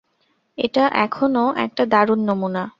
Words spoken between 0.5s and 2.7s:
এটা এখনো একটা দারুণ নমুনা।